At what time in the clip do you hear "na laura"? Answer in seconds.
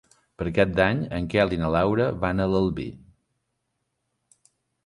1.65-2.09